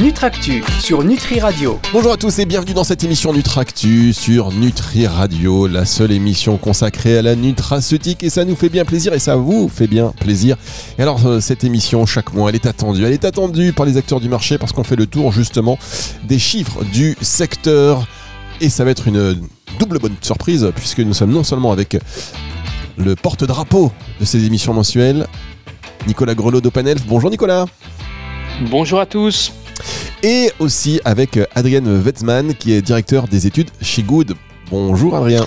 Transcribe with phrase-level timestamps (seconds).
[0.00, 1.78] Nutractu sur Nutri Radio.
[1.92, 6.56] Bonjour à tous et bienvenue dans cette émission Nutractu sur Nutri Radio, la seule émission
[6.56, 10.14] consacrée à la nutraceutique et ça nous fait bien plaisir et ça vous fait bien
[10.18, 10.56] plaisir.
[10.98, 13.98] Et alors euh, cette émission chaque mois elle est attendue, elle est attendue par les
[13.98, 15.78] acteurs du marché parce qu'on fait le tour justement
[16.24, 18.06] des chiffres du secteur
[18.62, 19.38] et ça va être une
[19.78, 21.98] double bonne surprise puisque nous sommes non seulement avec
[22.96, 25.26] le porte-drapeau de ces émissions mensuelles,
[26.06, 27.04] Nicolas Grelot d'Openelf.
[27.06, 27.66] Bonjour Nicolas.
[28.62, 29.52] Bonjour à tous
[30.22, 34.34] et aussi avec Adrien Wetzmann qui est directeur des études chez Good.
[34.70, 35.46] Bonjour Adrien.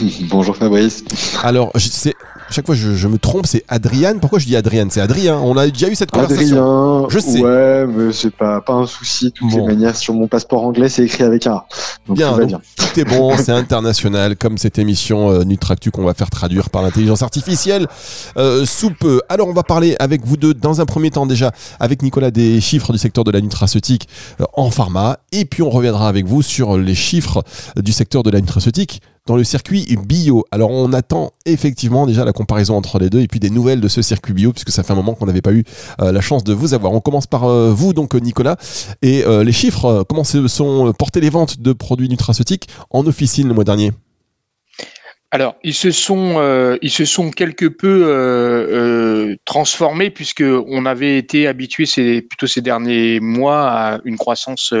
[0.30, 1.04] Bonjour Fabrice.
[1.42, 2.14] Alors, c'est
[2.50, 4.18] chaque fois je, me trompe, c'est Adrian.
[4.20, 5.38] Pourquoi je dis Adrian C'est Adrien.
[5.38, 7.04] On a déjà eu cette conversation.
[7.04, 7.40] Adrien, je sais.
[7.40, 9.26] Ouais, mais c'est pas, pas un souci.
[9.26, 11.62] De toutes les manières, sur mon passeport anglais, c'est écrit avec un.
[12.06, 12.60] Donc bien, tout va bien.
[12.76, 16.82] Tout est bon, c'est international, comme cette émission euh, Nutractu qu'on va faire traduire par
[16.82, 17.86] l'intelligence artificielle
[18.36, 19.22] euh, sous peu.
[19.28, 22.60] Alors, on va parler avec vous deux, dans un premier temps déjà, avec Nicolas, des
[22.60, 24.08] chiffres du secteur de la nutraceutique
[24.40, 25.18] euh, en pharma.
[25.32, 27.42] Et puis, on reviendra avec vous sur les chiffres
[27.76, 30.44] du secteur de la nutraceutique dans le circuit bio.
[30.50, 33.88] Alors on attend effectivement déjà la comparaison entre les deux et puis des nouvelles de
[33.88, 35.64] ce circuit bio puisque ça fait un moment qu'on n'avait pas eu
[36.00, 36.92] euh, la chance de vous avoir.
[36.92, 38.56] On commence par euh, vous donc Nicolas
[39.00, 43.48] et euh, les chiffres, comment se sont portées les ventes de produits nutraceutiques en officine
[43.48, 43.92] le mois dernier?
[45.34, 50.84] Alors, ils se sont, euh, ils se sont quelque peu euh, euh, transformés puisque on
[50.84, 54.74] avait été habitué ces, plutôt ces derniers mois à une croissance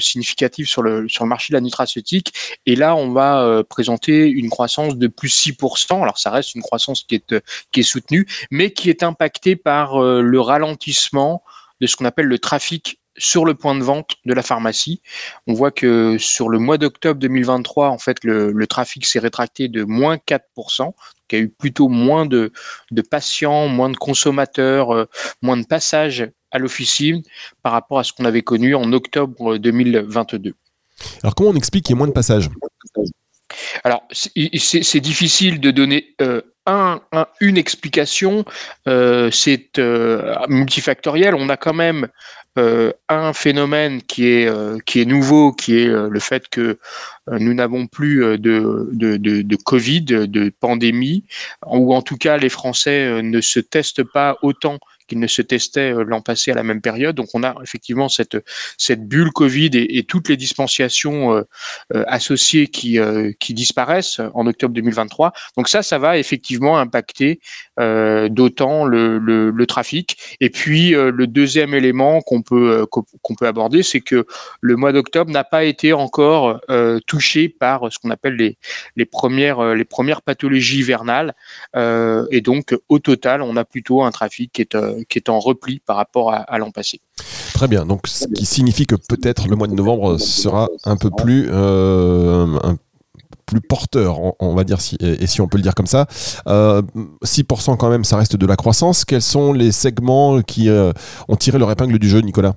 [0.00, 2.34] significative sur le sur le marché de la nutraceutique.
[2.66, 6.02] Et là, on va présenter une croissance de plus 6%.
[6.02, 7.34] Alors, ça reste une croissance qui est
[7.70, 11.44] qui est soutenue, mais qui est impactée par le ralentissement
[11.80, 15.02] de ce qu'on appelle le trafic sur le point de vente de la pharmacie.
[15.46, 19.84] On voit que sur le mois d'octobre 2023, en fait, le, trafic s'est rétracté de
[19.84, 20.92] moins 4%.
[21.30, 22.52] il y a eu plutôt moins de,
[23.10, 25.06] patients, moins de consommateurs, euh,
[25.42, 27.22] moins de passages à l'officine
[27.62, 30.54] par rapport à ce qu'on avait connu en octobre 2022.
[31.22, 32.48] Alors comment on explique qu'il y ait moins de passages?
[33.84, 37.00] Alors, c'est difficile de donner euh, un,
[37.40, 38.44] une explication.
[38.88, 39.80] Euh, c'est
[40.48, 41.34] multifactoriel.
[41.34, 42.08] On a quand même
[42.58, 46.78] euh, un phénomène qui est, euh, qui est nouveau, qui est euh, le fait que
[47.30, 51.24] nous n'avons plus de, de, de, de, Covid, de pandémie,
[51.64, 54.78] ou en tout cas les Français ne se testent pas autant
[55.12, 57.14] qu'ils ne se testaient euh, l'an passé à la même période.
[57.14, 58.38] Donc on a effectivement cette,
[58.78, 61.42] cette bulle Covid et, toutes les dispensations euh,
[61.94, 62.98] euh, associées qui,
[63.38, 65.32] qui disparaissent en octobre 2023.
[65.56, 67.40] Donc ça, ça va effectivement impacter
[67.78, 70.16] d'autant le, le, trafic.
[70.40, 72.86] Et puis le deuxième élément qu'on peut,
[73.38, 74.26] peut aborder, c'est que
[74.60, 76.60] le mois d'octobre n'a pas été encore
[77.06, 78.58] touché par ce qu'on appelle les,
[78.96, 81.34] les, premières, les premières pathologies hivernales.
[81.76, 84.74] et donc au total, on a plutôt un trafic qui est
[85.08, 87.00] qui est en repli par rapport à, l'an passé.
[87.54, 91.10] Très bien, donc ce qui signifie que peut-être le mois de novembre sera un peu
[91.10, 91.48] plus...
[91.50, 92.46] Euh,
[93.68, 96.06] porteur, on, va dire, et, si on peut le dire comme ça.
[96.46, 99.04] 6% euh, quand même, ça reste de la croissance.
[99.04, 100.92] Quels sont les segments qui euh,
[101.28, 102.54] ont tiré leur épingle du jeu, Nicolas?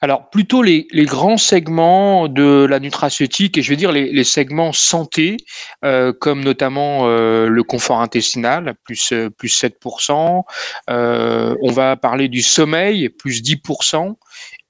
[0.00, 5.36] Alors plutôt les, grands segments de la nutraceutique et je veux dire les, segments santé,
[5.84, 10.42] euh, comme notamment euh, le confort intestinal, plus, euh, plus 7%.
[10.88, 14.16] on va parler du sommeil, plus 10%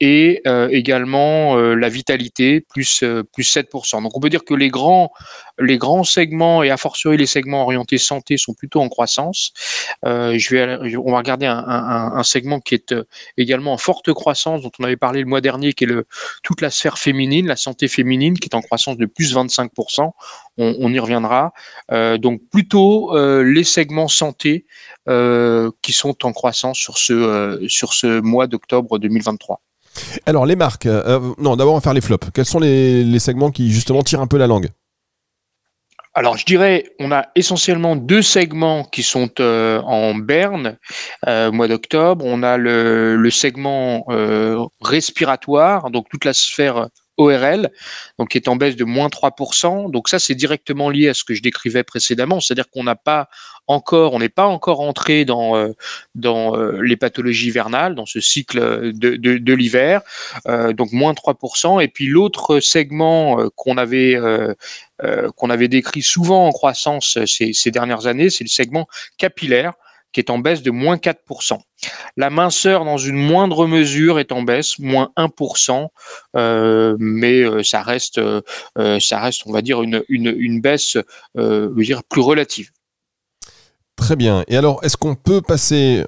[0.01, 4.03] et euh, également euh, la vitalité plus euh, plus 7%.
[4.03, 5.11] Donc on peut dire que les grands
[5.59, 9.53] les grands segments et a fortiori les segments orientés santé sont plutôt en croissance.
[10.05, 12.95] je vais on va regarder un, un, segment qui est
[13.39, 16.07] également en forte croissance dont on avait parlé le mois dernier qui est le
[16.43, 20.11] toute la sphère féminine, la santé féminine qui est en croissance de plus 25%.
[20.59, 21.53] On, on y reviendra.
[21.91, 24.67] donc plutôt les segments santé
[25.07, 29.61] qui sont en croissance sur ce sur ce mois d'octobre 2023.
[30.27, 30.87] Alors, les marques.
[30.87, 32.29] Euh, euh, non, d'abord, on va faire les flops.
[32.35, 34.69] Quels sont les, segments qui, justement, tirent un peu la langue?
[36.15, 40.79] Alors, je dirais, on a essentiellement deux segments qui sont euh, en berne
[41.27, 42.25] au mois d'octobre.
[42.25, 44.07] On a le, le segment
[44.81, 47.71] respiratoire, donc toute la sphère ORL,
[48.31, 49.91] qui est en baisse de moins 3%.
[49.91, 53.29] Donc ça, c'est directement lié à ce que je décrivais précédemment, c'est-à-dire qu'on n'a pas
[53.67, 55.73] encore, on n'est pas encore entré dans euh,
[56.25, 60.03] euh, les pathologies hivernales, dans ce cycle de, l'hiver,
[60.47, 61.83] euh, donc moins 3%.
[61.83, 64.19] Et puis l'autre segment qu'on avait
[65.69, 68.87] décrit souvent en croissance ces dernières années, c'est le segment
[69.19, 69.75] capillaire
[70.21, 71.59] est en baisse de moins 4%.
[72.17, 75.89] La minceur, dans une moindre mesure, est en baisse, moins 1%,
[76.99, 78.21] mais ça reste,
[78.77, 80.97] ça reste, on va dire, une, une, baisse
[81.37, 82.71] dire, plus relative.
[83.97, 84.45] Très bien.
[84.49, 86.05] Et alors, est-ce qu'on peut passer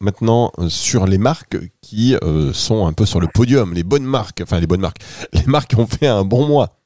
[0.00, 2.16] maintenant sur les marques qui
[2.52, 5.02] sont un peu sur le podium, les bonnes marques, enfin les bonnes marques,
[5.32, 6.80] les marques qui ont fait un bon mois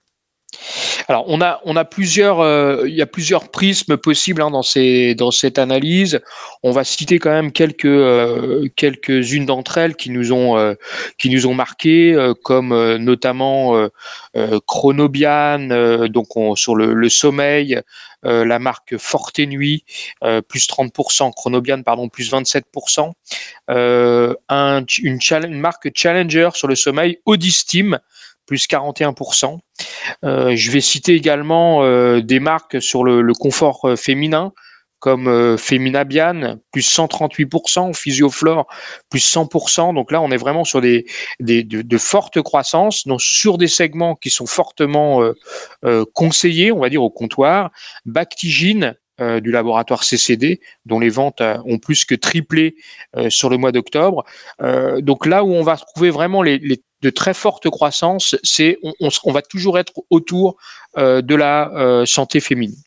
[1.08, 6.20] alors, on a, plusieurs, euh, il y a plusieurs prismes possibles hein, dans, cette analyse.
[6.62, 7.50] On va citer quand même
[7.84, 10.74] euh, quelques-unes d'entre elles qui nous ont, euh,
[12.42, 13.88] comme notamment
[14.66, 17.80] Chronobian, donc sur le, sommeil,
[18.22, 19.84] la marque Forte Nuit,
[20.48, 23.12] plus 30%, Chronobian, pardon, plus 27%,
[23.68, 27.98] un, une, une, marque Challenger sur le sommeil, Audistim,
[28.46, 29.58] plus 41%.
[30.24, 34.52] Euh, je vais citer également euh, des marques sur le, confort euh, féminin,
[35.00, 38.66] comme Feminabian, plus 138%, Physioflore,
[39.10, 39.94] plus 100%.
[39.94, 41.04] Donc là, on est vraiment sur des,
[41.40, 45.20] de, fortes croissances, donc sur des segments qui sont fortement
[46.14, 47.70] conseillés, on va dire, au comptoir.
[48.06, 52.76] Bactigine, du laboratoire CCD, dont les ventes ont plus que triplé
[53.28, 54.24] sur le mois d'octobre.
[55.00, 56.58] donc là où on va trouver vraiment les,
[57.04, 60.56] de très forte croissance, c'est on, va toujours être autour
[60.96, 62.82] euh, de la euh, santé féminine.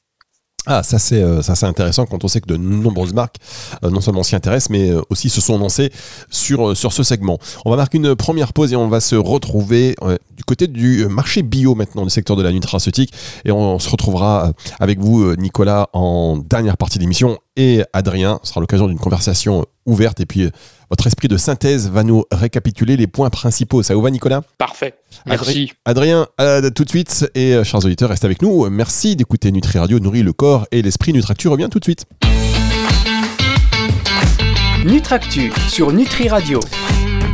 [0.69, 3.37] Ah, ça c'est euh, ça c'est intéressant quand on sait que de nombreuses marques
[3.81, 5.91] non seulement s'y intéressent mais aussi se sont lancées
[6.29, 7.39] sur sur ce segment.
[7.65, 9.95] On va marquer une première pause et on va se retrouver
[10.35, 13.13] du côté du marché bio maintenant du secteur de la nutraceutique
[13.45, 18.39] et on, se retrouvera avec vous Nicolas en dernière partie d'émission et Adrien.
[18.43, 20.49] Ce sera l'occasion d'une conversation ouverte et puis
[20.89, 23.83] votre esprit de synthèse va nous récapituler les points principaux.
[23.83, 24.41] Ça vous va, Nicolas?
[24.57, 24.93] Parfait.
[25.25, 25.73] Merci.
[25.83, 26.27] Adrien,
[26.73, 27.29] tout de suite.
[27.35, 28.69] Et euh, chers auditeurs, restez avec nous.
[28.69, 31.11] Merci d'écouter Nutri Radio, nourrit le corps et l'esprit.
[31.11, 32.05] Nutractu revient tout de suite.
[34.85, 36.59] Nutractu sur Nutri Radio.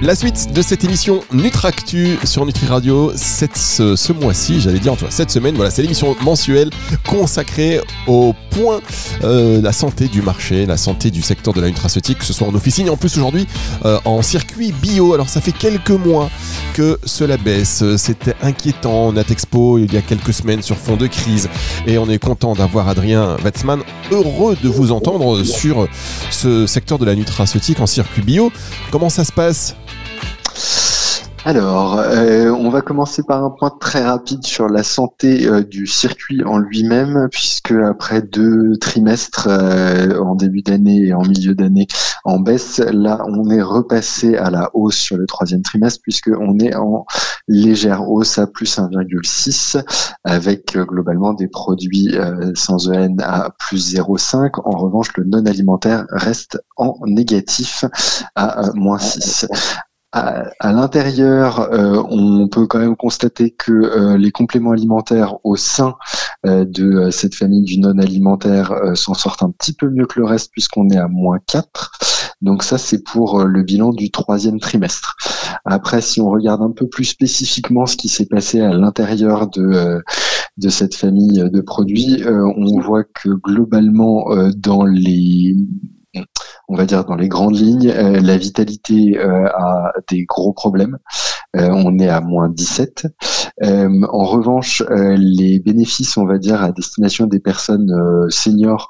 [0.04, 5.08] La suite de cette émission Nutractu sur Nutri Radio, cette, ce, mois-ci, j'allais dire, toi,
[5.10, 6.72] cette semaine, voilà, c'est l'émission mensuelle
[7.08, 8.82] consacrée au point
[9.24, 12.46] euh, la santé du marché, la santé du secteur de la nutraceutique, que ce soit
[12.46, 13.48] en officine en plus aujourd'hui
[13.86, 15.14] euh, en circuit bio.
[15.14, 16.30] Alors ça fait quelques mois
[16.74, 21.48] que cela baisse, c'était inquiétant, Natexpo il y a quelques semaines sur fond de crise
[21.88, 23.82] et on est content d'avoir Adrien Wetzmann,
[24.12, 25.88] heureux de vous entendre sur
[26.30, 28.52] ce secteur de la nutraceutique en circuit bio.
[28.92, 29.63] Comment ça se passe
[31.46, 35.88] alors, euh, on va commencer par un point très rapide sur la santé euh, du
[35.88, 41.88] circuit en lui-même, puisque après deux trimestres euh, en début d'année et en milieu d'année
[42.24, 46.58] en baisse, là on est repassé à la hausse sur le troisième trimestre, puisque on
[46.60, 47.06] est en
[47.50, 49.84] légère hausse à plus 1,6,
[50.24, 52.16] avec globalement des produits
[52.56, 54.62] sans EN à plus 0,5.
[54.64, 57.84] En revanche, le non alimentaire reste en négatif
[58.36, 59.46] à moins 6
[60.14, 65.96] à, l'intérieur, euh, on peut quand même constater que euh, les compléments alimentaires au sein
[66.46, 70.26] euh, de cette famille du non alimentaire s'en sortent un petit peu mieux que le
[70.26, 71.92] reste puisqu'on est à moins 4.
[72.42, 75.16] Donc ça, c'est pour le bilan du troisième trimestre.
[75.66, 80.04] Après, si on regarde un peu plus spécifiquement ce qui s'est passé à l'intérieur de,
[80.58, 84.28] de cette famille de produits, on voit que globalement,
[84.58, 85.56] dans les
[86.68, 90.98] on va dire dans les grandes lignes, euh, la vitalité euh, a des gros problèmes.
[91.56, 93.08] Euh, on est à moins 17.
[93.62, 97.92] en revanche, les bénéfices, on va dire, à destination des personnes
[98.30, 98.90] seniors,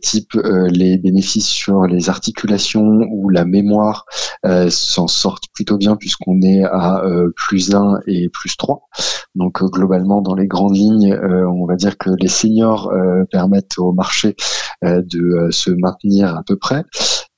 [0.00, 0.32] type
[0.70, 4.06] les bénéfices sur les articulations ou la mémoire,
[4.70, 7.02] s'en sortent plutôt bien puisqu'on est à
[7.36, 8.88] plus 1 et plus 3.
[9.34, 12.90] Donc globalement, dans les grandes lignes, on va dire que les seniors
[13.30, 14.34] permettent au marché
[14.82, 16.84] de se maintenir à peu près.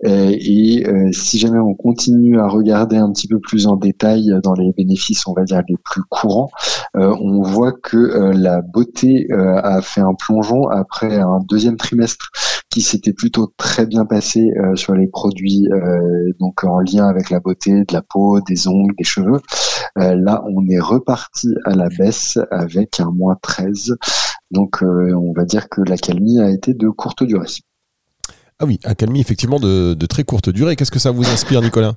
[0.04, 4.31] Euh, et euh, si jamais on continue à regarder un petit peu plus en détail
[4.42, 6.50] dans les bénéfices, on va dire les plus courants,
[6.97, 12.31] euh, on voit que la beauté a fait un plongeon après un deuxième trimestre
[12.71, 15.69] qui s'était plutôt très bien passé sur les produits
[16.40, 19.40] donc en lien avec la beauté de la peau, des ongles, des cheveux.
[19.97, 23.97] là, on est reparti à la baisse avec un moins 13.
[24.50, 27.47] Donc, on va dire que la calmie a été de courte durée.
[28.62, 30.76] Ah oui, accalmie effectivement de, très courte durée.
[30.76, 31.95] Qu'est-ce que ça vous inspire, Nicolas?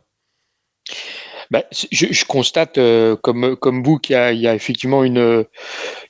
[1.51, 5.45] Bah, je, constate, euh, comme, comme vous, qu'il y, a effectivement une,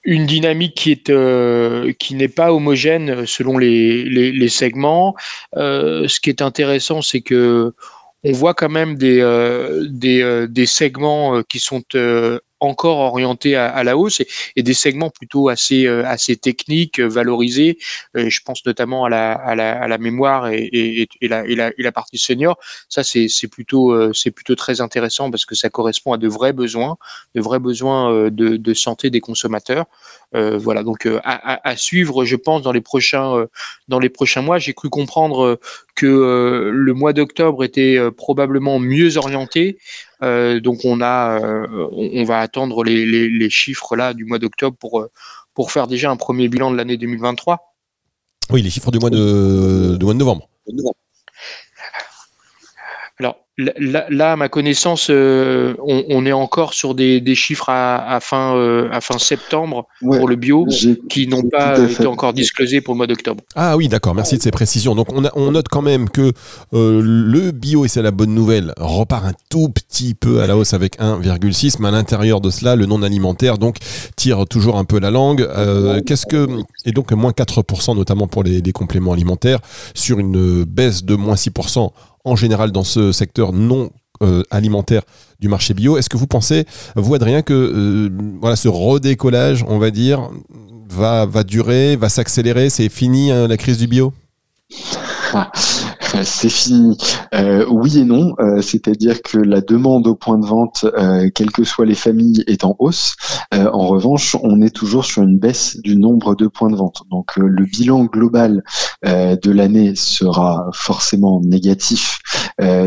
[0.05, 5.13] une dynamique qui euh, n'est pas homogène selon les, les, segments.
[5.57, 7.73] Euh, ce qui est intéressant, c'est que
[8.23, 9.19] on voit quand même des,
[9.89, 11.83] des, segments qui sont
[12.59, 14.21] encore orientés à, la hausse
[14.55, 17.77] et, des segments plutôt assez assez techniques, valorisés.
[18.15, 22.57] je pense notamment à la, à la, à la mémoire et, la, partie senior.
[22.89, 23.95] Ça, c'est plutôt
[24.35, 26.97] plutôt très intéressant parce que ça correspond à de vrais besoins,
[27.35, 29.85] de vrais besoins de, de santé des consommateurs.
[30.35, 33.47] Euh, voilà, donc euh, à, à, suivre, je pense, dans les prochains, euh,
[33.87, 34.57] dans les prochains mois.
[34.57, 35.59] J'ai cru comprendre
[35.95, 39.77] que le mois d'octobre était probablement mieux orienté.
[40.59, 41.39] Donc on a,
[41.91, 45.07] on, va attendre les, les, les, chiffres là du mois d'octobre pour
[45.53, 47.75] pour faire déjà un premier bilan de l'année 2023.
[48.51, 50.49] Oui, les chiffres du mois de, du mois de novembre.
[53.17, 58.89] Alors, Là, à ma connaissance, euh, on, est encore sur des, chiffres à, fin, euh,
[58.91, 60.67] à fin septembre pour le bio
[61.07, 63.41] qui n'ont pas été encore disclosés pour le mois d'octobre.
[63.55, 64.93] Ah oui, d'accord, merci de ces précisions.
[64.93, 66.33] Donc on, on note quand même que
[66.73, 70.57] euh, le bio, et c'est la bonne nouvelle, repart un tout petit peu à la
[70.57, 73.77] hausse avec 1,6, mais à l'intérieur de cela, le non alimentaire donc
[74.17, 75.47] tire toujours un peu la langue.
[76.05, 76.49] Qu'est-ce que
[76.83, 79.59] et donc moins 4% notamment pour les, les compléments alimentaires
[79.93, 81.91] sur une baisse de moins 6%
[82.25, 83.89] en général dans ce secteur non
[84.23, 85.01] euh, alimentaire
[85.39, 85.97] du marché bio.
[85.97, 88.09] Est-ce que vous pensez, vous Adrien, que euh,
[88.39, 90.29] voilà, ce redécollage, on va dire,
[90.89, 92.69] va, va durer, va s'accélérer?
[92.69, 94.13] C'est fini hein, la crise du bio?
[96.23, 96.97] C'est fini.
[97.33, 101.51] Euh, oui et non, euh, c'est-à-dire que la demande au point de vente, euh, quelles
[101.51, 103.15] que soient les familles, est en hausse.
[103.51, 107.03] en revanche, on est toujours sur une baisse du nombre de points de vente.
[107.09, 108.63] Donc le bilan global
[109.03, 112.19] de l'année sera forcément négatif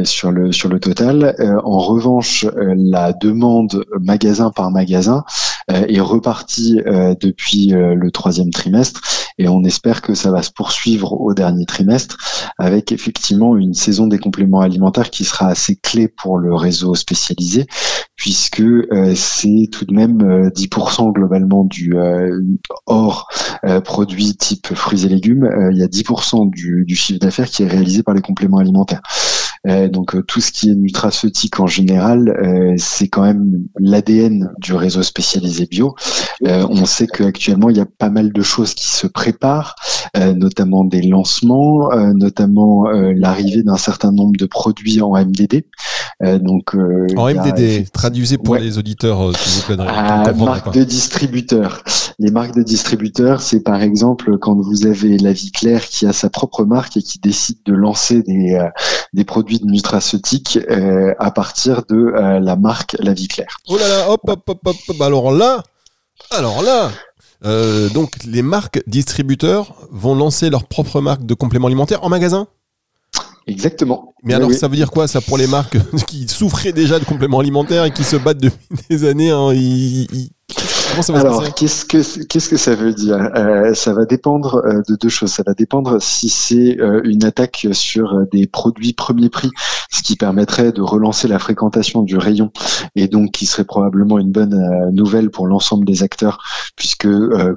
[0.04, 1.34] sur le sur le total.
[1.64, 5.24] en revanche, la demande magasin par magasin
[5.68, 6.80] est repartie
[7.20, 9.00] depuis le troisième trimestre
[9.38, 12.16] et on espère que ça va se poursuivre au dernier trimestre
[12.58, 17.66] avec effectivement une saison des compléments alimentaires qui sera assez clé pour le réseau spécialisé
[18.18, 22.42] puisque euh, c'est tout de même 10% euh, globalement du euh,
[22.86, 23.28] hors
[23.84, 27.66] produits type fruits et légumes, il y a 10% du, du chiffre d'affaires qui est
[27.66, 29.00] réalisé par les compléments alimentaires.
[29.90, 35.66] Donc tout ce qui est nutraceutique en général, c'est quand même l'ADN du réseau spécialisé
[35.66, 35.94] bio.
[36.42, 39.74] on sait qu'actuellement il y a pas mal de choses qui se préparent,
[40.16, 45.64] notamment des lancements, notamment l'arrivée d'un certain nombre de produits en MDD.
[46.40, 46.74] donc
[47.16, 49.84] en MDD, traduisez pour les auditeurs, euh, s'il vous plaît.
[49.88, 51.82] Ah, marque de distributeur.
[52.18, 56.12] Les marques de distributeurs, c'est par exemple quand vous avez la vie claire qui a
[56.12, 58.68] sa propre marque et qui décide de lancer des, euh,
[59.12, 61.96] des produits de nutraceutiques euh, à partir de
[62.40, 63.58] la marque La Vie Claire.
[63.68, 65.62] Oh là là, hop, hop, hop, hop, alors là,
[66.30, 66.90] alors là,
[67.90, 72.48] donc les marques distributeurs vont lancer leur propre marque de compléments alimentaires en magasin?
[73.48, 74.14] Exactement.
[74.22, 77.40] Mais alors, ça veut dire quoi, ça, pour les marques qui souffraient déjà de compléments
[77.40, 79.52] alimentaires et qui se battent depuis des années hein,
[81.14, 83.16] alors, qu'est-ce que qu'est-ce que ça veut dire?
[83.34, 85.32] Euh, Ça va dépendre euh, de deux choses.
[85.32, 89.50] Ça va dépendre si c'est euh, une attaque sur des produits premier prix,
[89.90, 92.50] ce qui permettrait de relancer la fréquentation du rayon
[92.96, 96.42] et donc qui serait probablement une bonne nouvelle pour l'ensemble des acteurs,
[96.76, 97.08] puisque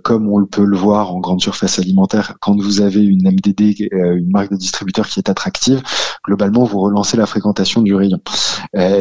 [0.04, 4.30] comme on peut le voir en grande surface alimentaire, quand vous avez une MDD, une
[4.32, 5.82] marque de distributeur qui est attractive,
[6.26, 8.20] globalement vous relancez la fréquentation du rayon.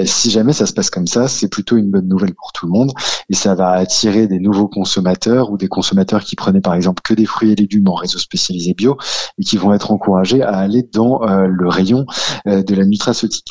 [0.05, 2.73] si jamais ça se passe comme ça, c'est plutôt une bonne nouvelle pour tout le
[2.73, 2.93] monde
[3.29, 7.15] et ça va attirer des nouveaux consommateurs ou des consommateurs qui prenaient par exemple que
[7.15, 8.97] des fruits et légumes en réseau spécialisé bio
[9.39, 12.07] et qui vont être encouragés à aller dans euh, le rayon
[12.47, 13.49] euh, de la nutraceutique.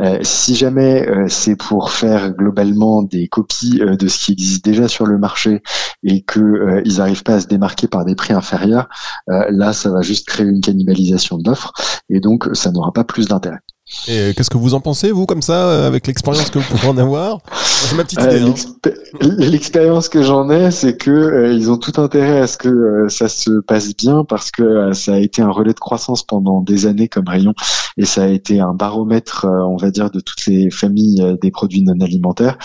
[0.00, 5.06] Euh, si jamais c'est pour faire globalement des copies de ce qui existe déjà sur
[5.06, 5.60] le marché
[6.04, 8.88] et que ils n'arrivent pas à se démarquer par des prix inférieurs,
[9.26, 11.72] là ça va juste créer une cannibalisation d'offres
[12.10, 13.58] et donc ça n'aura pas plus d'intérêt.
[14.06, 16.68] Et euh, qu'est-ce que vous en pensez, vous, comme ça, euh, avec l'expérience que vous
[16.68, 18.42] pouvez en avoir C'est ma petite idée.
[18.42, 18.50] Euh,
[18.90, 19.34] hein.
[19.38, 23.60] L'expérience que j'en ai, c'est que ils ont tout intérêt à ce que ça se
[23.60, 27.28] passe bien parce que ça a été un relais de croissance pendant des années comme
[27.28, 27.54] rayon
[27.96, 31.82] et ça a été un baromètre, on va dire, de toutes les familles des produits
[31.82, 32.58] non alimentaires.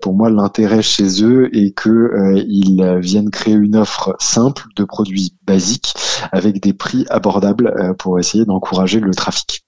[0.00, 5.34] pour moi, l'intérêt chez eux est que ils viennent créer une offre simple de produits
[5.44, 5.94] basiques
[6.30, 9.64] avec des prix abordables pour essayer d'encourager le trafic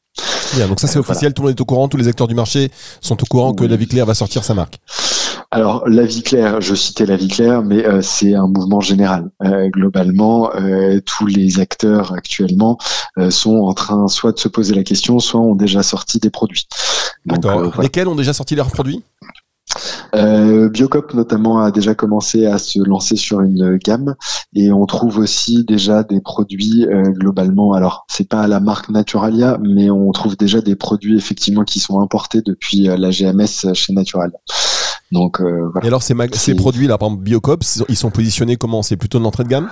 [0.69, 2.35] donc ça c'est euh, officiel, tout le monde est au courant, tous les acteurs du
[2.35, 4.79] marché sont au courant que La Vie Claire va sortir sa marque.
[5.51, 9.31] Alors La Vie Claire, je citais La Vie Claire, mais euh, c'est un mouvement général.
[9.45, 10.51] Euh, globalement,
[11.07, 12.79] tous les acteurs actuellement
[13.31, 16.67] sont en train soit de se poser la question, soit ont déjà sorti des produits.
[17.27, 17.81] D'accord.
[17.81, 19.03] Lesquels ont déjà sorti leurs produits?
[20.15, 24.15] Euh, Biocop notamment a déjà commencé à se lancer sur une gamme
[24.55, 27.73] et on trouve aussi déjà des produits euh, globalement.
[27.73, 32.01] Alors c'est pas la marque Naturalia, mais on trouve déjà des produits effectivement qui sont
[32.01, 34.39] importés depuis euh, la GMS chez Naturalia.
[35.13, 35.85] Donc, voilà.
[35.85, 38.83] Et alors, ces, ces produits là, par exemple Biocop, ils sont positionnés comment?
[38.83, 39.69] C'est plutôt de l'entrée de gamme?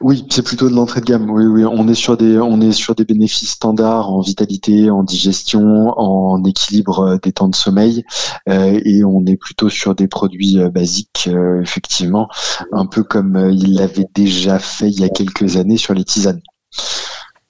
[0.00, 1.30] Oui, c'est plutôt de l'entrée de gamme.
[1.30, 5.02] Oui, oui, on est sur des, on est sur des bénéfices standards en vitalité, en
[5.02, 8.04] digestion, en équilibre euh, des temps de sommeil,
[8.48, 11.28] euh, et on est plutôt sur des produits euh, basiques,
[11.62, 12.28] effectivement,
[12.72, 16.42] un peu comme il l'avait déjà fait il y a quelques années sur les tisanes.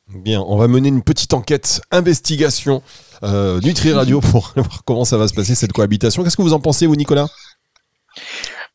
[0.09, 2.83] Bien, on va mener une petite enquête, investigation
[3.62, 6.23] Nutri Radio pour voir comment ça va se passer cette cohabitation.
[6.23, 7.28] Qu'est-ce que vous en pensez, vous, Nicolas?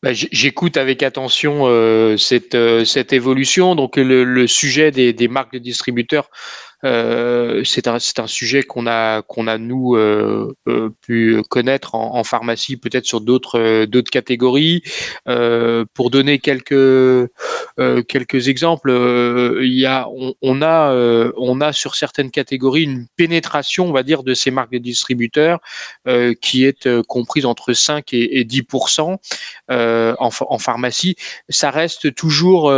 [0.04, 3.74] Bah, j'écoute avec attention euh, cette, euh, cette évolution.
[3.74, 6.28] Donc le, sujet des, marques de distributeurs
[6.82, 12.76] c'est un, un, sujet qu'on a, qu'on a nous euh, euh, pu connaître en, pharmacie,
[12.76, 14.82] peut-être sur d'autres, d'autres catégories.
[15.94, 17.30] pour donner quelques,
[18.08, 18.90] quelques exemples,
[19.62, 20.06] y a,
[20.42, 24.72] on, a, on a sur certaines catégories une pénétration, on va dire, de ces marques
[24.72, 25.60] de distributeurs
[26.40, 28.62] qui est comprise entre 5 et, et 10
[28.98, 29.18] en,
[29.68, 31.16] en, pharmacie.
[31.48, 32.72] Ça reste toujours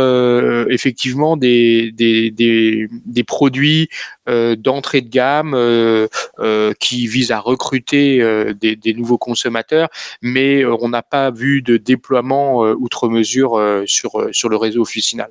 [0.69, 3.96] effectivement des, des, des, produits euh,
[4.27, 6.07] d'entrée de gamme euh,
[6.39, 8.19] euh, qui vise à recruter
[8.59, 9.89] des, nouveaux consommateurs,
[10.21, 15.29] mais on n'a pas vu de déploiement outre mesure sur, sur le réseau officinal.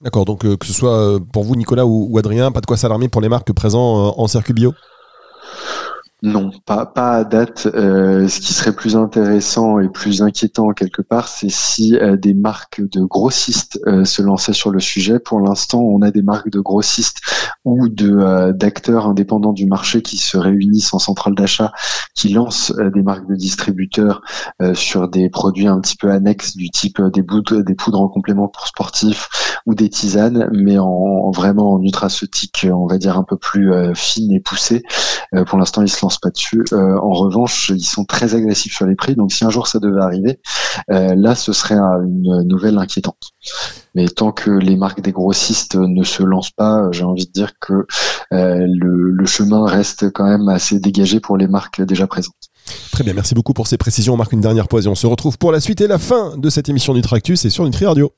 [0.00, 3.20] D'accord, donc que ce soit pour vous Nicolas ou, Adrien, pas de quoi s'alarmer pour
[3.20, 4.72] les marques présentes en circuit bio?
[6.22, 7.66] Non, pas, à date.
[7.74, 12.34] Euh, ce qui serait plus intéressant et plus inquiétant quelque part, c'est si euh, des
[12.34, 15.18] marques de grossistes euh, se lançaient sur le sujet.
[15.18, 17.20] Pour l'instant, on a des marques de grossistes
[17.64, 21.72] ou de d'acteurs indépendants du marché qui se réunissent en centrale d'achat,
[22.14, 24.22] qui lancent des marques de distributeurs
[24.74, 28.48] sur des produits un petit peu annexes du type des, poudres, des poudres en complément
[28.48, 29.28] pour sportifs
[29.66, 34.32] ou des tisanes, mais en, vraiment en nutraceutique, on va dire un peu plus fine
[34.32, 34.82] et poussée.
[35.46, 36.64] pour l'instant, ils se lancent pas dessus.
[36.72, 39.14] Euh, en revanche, ils sont très agressifs sur les prix.
[39.14, 40.40] Donc, si un jour ça devait arriver,
[40.90, 43.30] euh, là, ce serait une nouvelle inquiétante.
[43.94, 47.52] Mais tant que les marques des grossistes ne se lancent pas, j'ai envie de dire
[47.60, 47.86] que
[48.32, 52.34] euh, le, chemin reste quand même assez dégagé pour les marques déjà présentes.
[52.92, 54.14] Très bien, merci beaucoup pour ces précisions.
[54.14, 56.36] On marque une dernière pause et on se retrouve pour la suite et la fin
[56.36, 58.12] de cette émission Nutractus et sur Nutri Radio.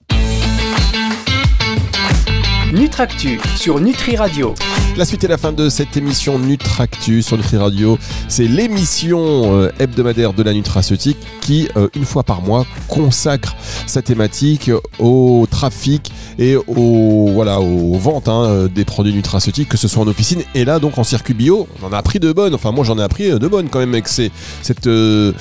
[2.72, 4.54] Nutractus sur Nutri Radio.
[4.96, 7.98] La suite et la fin de cette émission Nutractus sur Nutri Radio.
[8.28, 13.54] C'est l'émission euh, hebdomadaire de la nutraceutique qui, euh, une fois par mois, consacre
[13.86, 19.86] sa thématique au trafic et au, voilà, aux ventes hein, des produits nutraceutiques, que ce
[19.86, 21.68] soit en officine et là, donc en circuit bio.
[21.82, 22.54] On en a appris de bonnes.
[22.54, 25.32] Enfin, moi, j'en ai appris de bonnes quand même avec cette euh,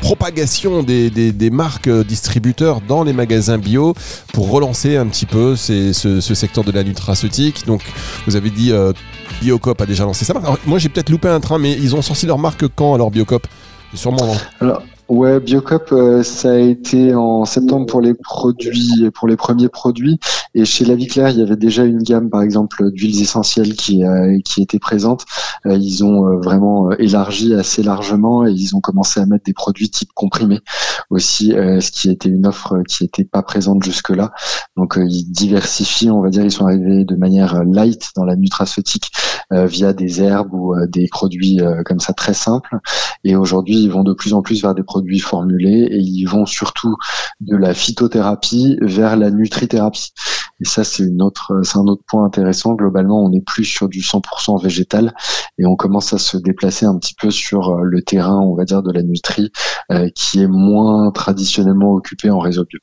[0.00, 3.94] propagation des, marques distributeurs dans les magasins bio
[4.32, 7.66] pour relancer un petit peu ce secteur de la nutraceutique.
[7.66, 7.82] Donc,
[8.26, 8.92] vous avez dit euh,
[9.40, 10.66] Biocop a déjà lancé sa marque.
[10.66, 13.46] moi, j'ai peut-être loupé un train, mais ils ont sorti leur marque quand alors Biocop?
[13.94, 14.36] Sûrement.
[14.60, 19.70] Alors, Ouais, Biocop, euh, ça a été en septembre pour les produits, pour les premiers
[19.70, 20.20] produits.
[20.52, 23.72] Et chez La Vie Claire, il y avait déjà une gamme, par exemple, d'huiles essentielles
[23.74, 25.24] qui euh, qui était présente.
[25.64, 29.88] Euh, ils ont vraiment élargi assez largement et ils ont commencé à mettre des produits
[29.88, 30.60] type comprimés
[31.08, 34.32] aussi, ce qui était une offre qui n'était pas présente jusque-là.
[34.76, 39.10] Donc ils diversifient, on va dire, ils sont arrivés de manière light dans la nutraceutique
[39.50, 42.76] via des herbes ou des produits comme ça très simples.
[43.24, 46.46] Et aujourd'hui, ils vont de plus en plus vers des produits formulés et ils vont
[46.46, 46.96] surtout
[47.40, 50.12] de la phytothérapie vers la nutrithérapie.
[50.60, 52.74] Et ça, c'est un autre point intéressant.
[52.74, 55.14] Globalement, on n'est plus sur du 100% végétal
[55.58, 58.64] et on commence à se déplacer un petit peu sur euh, le terrain, on va
[58.64, 59.50] dire, de la nutrie,
[59.92, 62.78] euh, qui est moins traditionnellement occupé en réseau bio.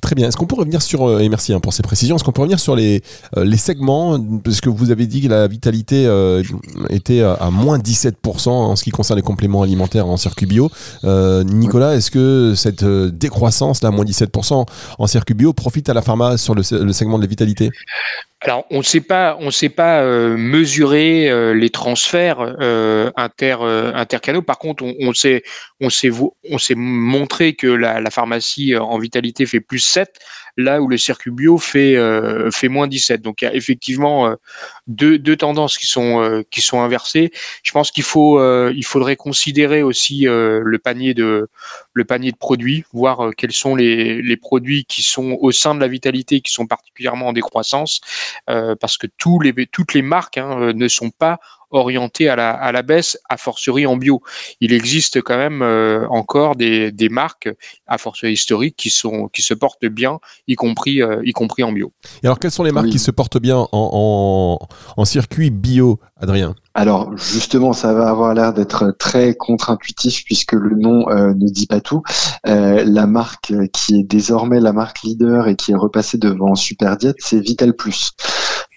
[0.00, 0.28] Très bien.
[0.28, 2.42] Est-ce qu'on peut revenir sur, euh, et merci hein, pour ces précisions, est-ce qu'on peut
[2.42, 3.02] revenir sur les,
[3.36, 6.08] les segments, parce que vous avez dit que la vitalité
[6.90, 10.70] était à moins 17% en ce qui concerne les compléments alimentaires en circuit bio.
[11.52, 14.66] Nicolas, est-ce que cette décroissance, là, moins 17%
[14.98, 17.70] en circuit bio, profite à la pharma sur le, segment de la vitalité?
[18.44, 23.56] Alors, on ne sait pas, on sait pas euh, mesurer euh, les transferts euh, inter
[23.94, 24.42] intercanaux.
[24.42, 25.44] Par contre, on, sait,
[26.74, 30.10] montré que la, la, pharmacie en vitalité fait plus 7
[30.56, 33.22] là où le circuit bio fait euh, fait moins 17.
[33.22, 34.34] Donc il y a effectivement euh,
[34.86, 37.32] deux, tendances qui sont euh, qui sont inversées.
[37.62, 41.48] Je pense qu'il faut il faudrait considérer aussi le panier de
[41.92, 45.88] le panier de produits, voir quels sont les, produits qui sont au sein de la
[45.88, 48.00] vitalité qui sont particulièrement en décroissance,
[48.46, 49.06] parce que
[49.42, 51.38] les toutes les marques hein, ne sont pas
[51.72, 54.22] orienté à la, à la baisse, a fortiori en bio.
[54.60, 55.62] Il existe quand même
[56.10, 57.48] encore des, des marques,
[57.86, 61.92] a fortiori historiques, qui, sont, qui se portent bien, y compris, y compris en bio.
[62.22, 65.98] Et alors, quelles sont les marques qui se portent bien en, en, en circuit bio,
[66.16, 66.54] Adrien?
[66.74, 71.66] Alors justement, ça va avoir l'air d'être très contre-intuitif puisque le nom euh, ne dit
[71.66, 72.02] pas tout.
[72.46, 77.14] Euh, la marque qui est désormais la marque leader et qui est repassée devant Superdiet,
[77.18, 78.12] c'est Vital Plus.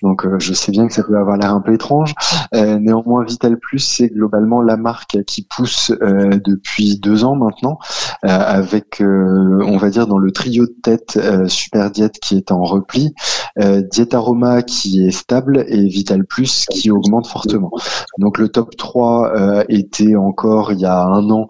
[0.02, 2.14] Donc euh, je sais bien que ça peut avoir l'air un peu étrange.
[2.54, 7.80] Euh, néanmoins, Vital Plus, c'est globalement la marque qui pousse euh, depuis deux ans maintenant,
[8.22, 13.14] avec, on va dire, dans le trio de tête, Super Diet qui est en repli,
[13.58, 17.72] Diet Aroma qui est stable et Vital Plus qui augmente fortement.
[18.19, 21.48] Donc le top 3 était encore il y a un an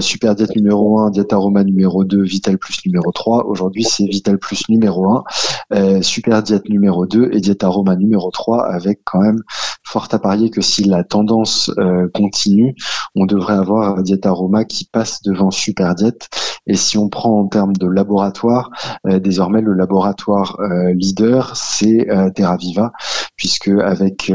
[0.00, 3.46] Super Diet numéro 1, Diet Aroma numéro 2, Vital Plus numéro 3.
[3.46, 5.22] Aujourd'hui, c'est Vital Plus numéro
[5.70, 9.42] 1, Super Diet numéro 2 et Diet Aroma numéro 3 avec quand même
[9.88, 12.74] fort à parier que si la tendance euh, continue,
[13.14, 16.28] on devrait avoir Diet Aroma qui passe devant Super Diet.
[16.68, 18.70] Et si on prend en termes de laboratoire,
[19.06, 22.92] euh, désormais le laboratoire euh, leader, c'est TerraViva,
[23.36, 24.32] puisque avec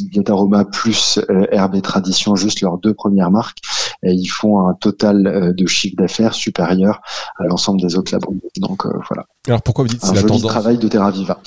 [0.00, 3.58] Diet Aroma plus Herbe et Tradition, juste leurs deux premières marques,
[4.02, 7.00] ils font un total de chiffre d'affaires supérieur
[7.38, 8.34] à l'ensemble des autres labos.
[8.58, 9.24] Donc voilà.
[9.46, 11.38] Alors pourquoi vous dites c'est la tendance travail de TerraViva.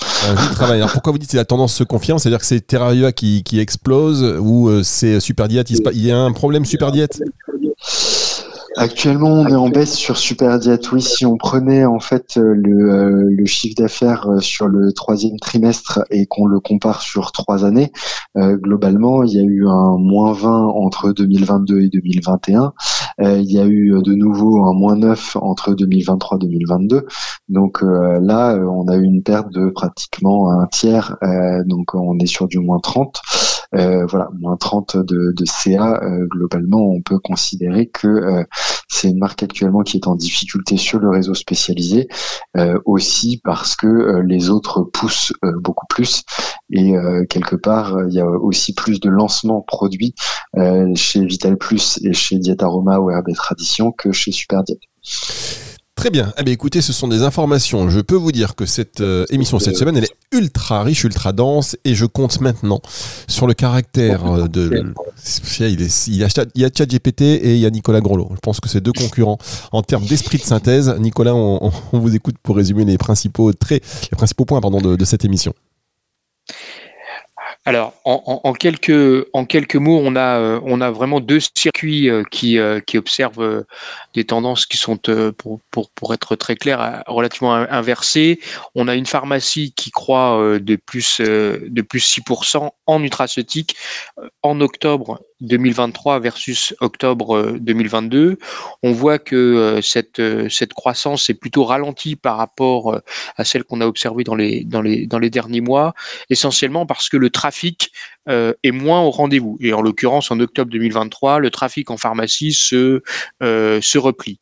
[0.54, 0.78] Travail.
[0.78, 2.20] Alors pourquoi vous dites c'est la tendance se confirme?
[2.20, 5.70] C'est-à-dire que c'est Terraria qui, qui explose ou euh, c'est Super Diet?
[5.70, 7.22] Il y a un problème Super Diet?
[8.78, 10.92] Actuellement, on est en baisse sur Super Diet.
[10.92, 15.40] Oui, si on prenait en fait euh, le, euh, le chiffre d'affaires sur le troisième
[15.40, 17.92] trimestre et qu'on le compare sur trois années,
[18.36, 22.74] globalement, il y a eu un moins 20 entre 2022 et 2021.
[23.20, 27.06] Il y a eu de nouveau un moins 9 entre 2023 et 2022.
[27.50, 31.18] Donc là, on a eu une perte de pratiquement un tiers.
[31.66, 33.22] donc on est sur du moins 30.
[33.76, 38.44] Euh, voilà, moins 30 de, de CA, euh, globalement, on peut considérer que euh,
[38.88, 42.08] c'est une marque actuellement qui est en difficulté sur le réseau spécialisé,
[42.86, 46.24] aussi parce que les autres poussent beaucoup plus
[46.72, 46.94] et
[47.30, 50.16] quelque part, il y a aussi plus de lancements produits
[50.96, 54.80] chez Vital Plus et chez Diet Aroma ou Herbe Tradition que chez Super Diet.
[55.98, 56.32] Très bien.
[56.38, 57.90] Eh bien, écoutez, ce sont des informations.
[57.90, 61.34] Je peux vous dire que cette euh, émission cette semaine, elle est ultra riche, ultra
[61.34, 62.82] dense, et je compte maintenant
[63.28, 64.94] sur le caractère euh, de.
[65.60, 68.30] Il, est, il, y a, il y a ChatGPT et il y a Nicolas Grolot.
[68.36, 69.40] Je pense que c'est deux concurrents
[69.72, 70.96] en termes d'esprit de synthèse.
[71.00, 75.26] Nicolas, on, vous écoute pour résumer les principaux traits, les principaux points pardon, de cette
[75.26, 75.54] émission.
[77.68, 82.80] Alors, en, quelques, en quelques mots, on a, euh, vraiment deux circuits euh, qui, euh,
[82.80, 83.66] qui observent
[84.14, 84.98] des tendances qui sont,
[85.38, 88.40] pour, être très clair, relativement inversées.
[88.74, 93.76] On a une pharmacie qui croît de plus, de plus 6% en nutraceutique
[94.44, 98.38] en octobre 2023 versus octobre 2022.
[98.84, 103.02] On voit que cette, cette croissance est plutôt ralentie par rapport
[103.36, 105.94] à celle qu'on a observée dans les, derniers mois,
[106.30, 107.92] essentiellement parce que le trafic
[108.30, 109.58] euh, est moins au rendez-vous.
[109.62, 113.02] Et en l'occurrence, en octobre 2023, le trafic en pharmacie se,
[113.42, 114.40] euh, replie.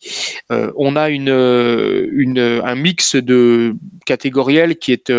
[0.51, 5.13] Euh, on a un mix de catégoriels qui est,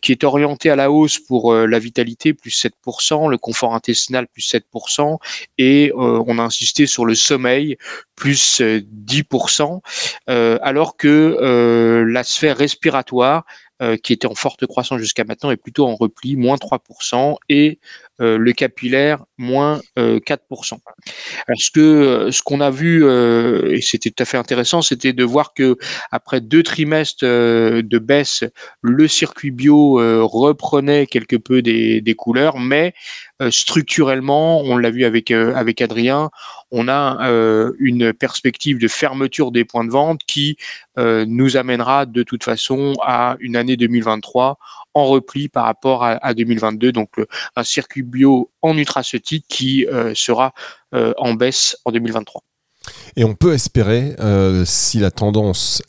[0.00, 4.50] qui est orienté à la hausse pour la vitalité, plus 7%, le confort intestinal, plus
[4.50, 4.62] 7%,
[5.58, 7.76] et on a insisté sur le sommeil,
[8.16, 9.80] plus 10%,
[10.26, 13.44] alors que la sphère respiratoire
[13.80, 17.78] euh, qui était en forte croissance jusqu'à maintenant, est plutôt en repli, moins 3%, et
[18.20, 20.00] euh, le capillaire, moins 4%.
[20.00, 20.76] Euh,
[21.46, 23.04] Alors ce que ce qu'on a vu,
[23.72, 25.76] et c'était tout à fait intéressant, c'était de voir que
[26.10, 28.42] après deux trimestres de baisse,
[28.82, 29.92] le circuit bio
[30.26, 32.94] reprenait quelque peu des couleurs, mais
[33.50, 36.30] structurellement, on l'a vu avec avec Adrien,
[36.70, 40.56] on a euh, une perspective de fermeture des points de vente qui
[40.98, 44.58] euh, nous amènera de toute façon à une année 2023
[44.94, 46.92] en repli par rapport à, 2022.
[46.92, 47.14] Donc
[47.56, 50.52] un circuit bio en nutraceutique qui euh, sera
[50.92, 52.42] en baisse en 2023.
[53.16, 54.16] Et on peut espérer,
[54.64, 55.82] si la tendance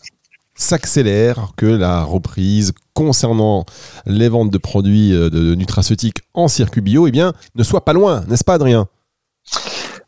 [0.55, 3.65] s'accélère, que la reprise concernant
[4.05, 8.23] les ventes de produits de nutraceutiques en circuit bio eh bien, ne soit pas loin,
[8.27, 8.87] n'est-ce pas Adrien?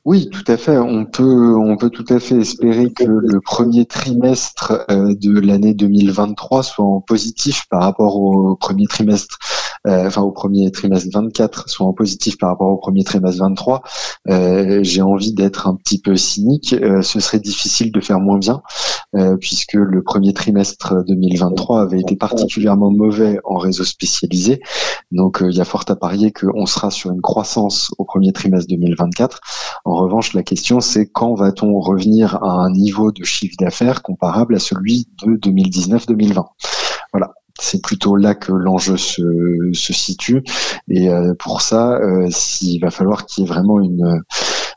[0.04, 0.78] Oui, tout à fait.
[0.80, 5.76] On peut, on peut tout à fait espérer que le premier trimestre euh, de l'année
[5.76, 9.38] 2023 soit en positif par rapport au premier trimestre
[9.86, 13.82] enfin au premier trimestre 24 soit en positif par rapport au premier trimestre 23,
[14.82, 16.76] j'ai envie d'être un petit peu cynique.
[17.02, 18.62] ce serait difficile de faire moins bien
[19.40, 24.62] puisque le premier trimestre 2023 avait été particulièrement mauvais en réseau spécialisé.
[25.12, 28.70] Donc il y a fort à parier qu'on sera sur une croissance au premier trimestre
[28.70, 29.40] 2024.
[29.86, 34.56] En revanche, la question c'est quand va-t-on revenir à un niveau de chiffre d'affaires comparable
[34.56, 36.46] à celui de 2019-2020
[37.14, 39.22] Voilà c'est plutôt là que l'enjeu se,
[39.74, 40.44] se, situe.
[40.90, 42.30] Et euh, pour ça, euh,
[42.62, 44.24] il va falloir qu'il y ait vraiment une,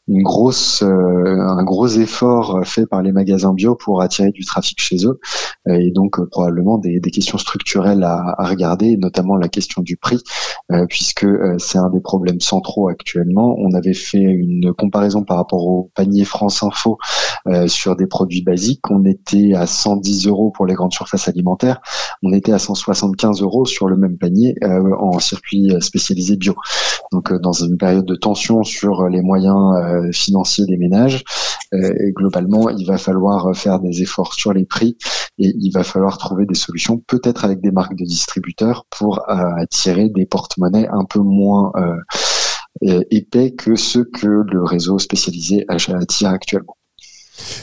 [0.07, 4.79] une grosse, euh, un gros effort fait par les magasins bio pour attirer du trafic
[4.79, 5.19] chez eux,
[5.67, 9.97] et donc euh, probablement des, des, questions structurelles à, à, regarder, notamment la question du
[9.97, 10.23] prix,
[10.73, 11.27] euh, puisque
[11.59, 13.57] c'est un des problèmes centraux actuellement.
[13.59, 16.99] On avait fait une comparaison par rapport au panier France Info
[17.67, 18.91] sur des produits basiques.
[18.91, 21.81] On était à 110 euros pour les grandes surfaces alimentaires,
[22.23, 26.55] on était à 175 euros sur le même panier en circuit spécialisé bio.
[27.13, 29.57] Donc dans une période de tension sur les moyens
[30.13, 31.25] financier des ménages.
[31.75, 34.97] Euh, globalement, il va falloir faire des efforts sur les prix
[35.39, 39.35] et il va falloir trouver des solutions, peut-être avec des marques de distributeurs, pour euh,
[39.57, 41.73] attirer des porte-monnaies un peu moins
[42.83, 46.77] épais que ceux que le réseau spécialisé attire actuellement.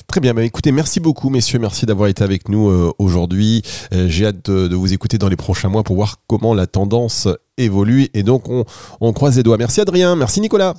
[0.07, 3.61] Très bien, bah écoutez, merci beaucoup messieurs, merci d'avoir été avec nous aujourd'hui.
[3.91, 8.07] J'ai hâte de, vous écouter dans les prochains mois pour voir comment la tendance évolue
[8.13, 8.65] et donc on,
[8.99, 9.57] on croise les doigts.
[9.57, 10.75] Merci Adrien, merci Nicolas.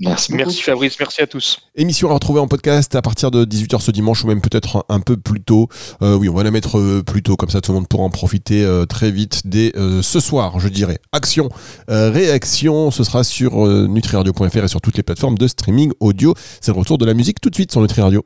[0.00, 1.60] Merci, merci Fabrice, merci à tous.
[1.76, 5.00] Émission à retrouver en podcast à partir de 18h ce dimanche ou même peut-être un
[5.00, 5.68] peu plus tôt.
[6.00, 8.04] Euh, oui, on va la mettre euh, plus tôt, comme ça tout le monde pourra
[8.04, 10.98] en profiter euh, très vite dès ce soir, je dirais.
[11.12, 11.48] Action,
[11.88, 16.34] réaction, ce sera sur nutriradio.fr et sur toutes les plateformes de streaming audio.
[16.60, 18.24] C'est le retour de la musique tout de suite sur Nutri Radio.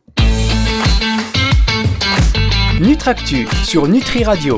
[2.80, 4.52] Nutractu sur Nutri Radio.